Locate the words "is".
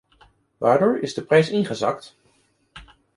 0.99-1.13